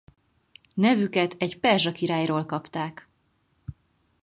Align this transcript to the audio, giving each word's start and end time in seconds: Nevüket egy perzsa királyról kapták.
Nevüket 0.73 1.35
egy 1.37 1.59
perzsa 1.59 1.91
királyról 1.91 2.45
kapták. 2.45 3.07